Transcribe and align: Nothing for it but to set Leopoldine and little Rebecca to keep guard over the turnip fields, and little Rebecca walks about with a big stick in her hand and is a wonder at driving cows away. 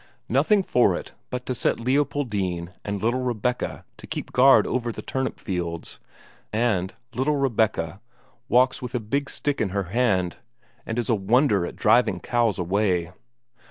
Nothing 0.29 0.63
for 0.63 0.95
it 0.95 1.11
but 1.29 1.45
to 1.45 1.53
set 1.53 1.79
Leopoldine 1.79 2.73
and 2.83 3.03
little 3.03 3.19
Rebecca 3.21 3.85
to 3.97 4.07
keep 4.07 4.31
guard 4.33 4.65
over 4.65 4.91
the 4.91 5.03
turnip 5.03 5.39
fields, 5.39 5.99
and 6.51 6.95
little 7.13 7.35
Rebecca 7.37 8.01
walks 8.49 8.79
about 8.79 8.81
with 8.81 8.95
a 8.95 8.99
big 8.99 9.29
stick 9.29 9.61
in 9.61 9.69
her 9.69 9.89
hand 9.93 10.37
and 10.87 10.97
is 10.97 11.09
a 11.11 11.13
wonder 11.13 11.67
at 11.67 11.75
driving 11.75 12.19
cows 12.19 12.57
away. 12.57 13.11